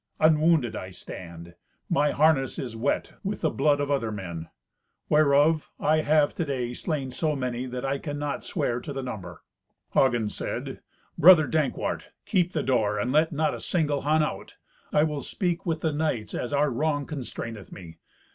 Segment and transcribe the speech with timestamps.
[0.19, 1.53] "Unwounded I stand.
[1.87, 4.49] My harness is wet with the blood of other men,
[5.09, 9.43] whereof I have to day slain so many, that I cannot swear to the number."
[9.93, 10.79] Hagen said,
[11.19, 14.55] "Brother Dankwart, keep the door, and let not a single Hun out;
[14.91, 17.99] I will speak with the knights as our wrong constraineth me.